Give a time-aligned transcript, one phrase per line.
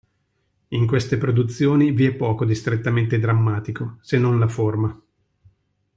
[0.69, 4.99] In queste produzioni vi è poco di strettamente drammatico se non la forma.